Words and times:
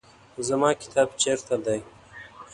زما 0.47 0.69
کتاب 0.81 1.07
چیرته 1.21 1.55
دی؟ 1.65 1.79